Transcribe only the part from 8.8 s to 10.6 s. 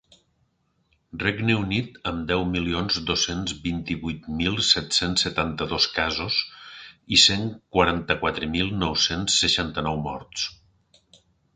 nou-cents seixanta-nou morts.